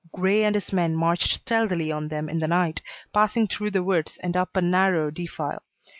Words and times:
"Grey 0.11 0.43
and 0.43 0.55
his 0.55 0.73
men 0.73 0.95
marched 0.95 1.29
stealthily 1.41 1.91
on 1.91 2.07
them 2.07 2.27
in 2.27 2.39
the 2.39 2.47
night, 2.47 2.81
passing 3.13 3.45
through 3.47 3.69
the 3.69 3.83
woods 3.83 4.17
and 4.23 4.35
up 4.35 4.57
a 4.57 4.61
narrow 4.61 5.11
defile. 5.11 5.61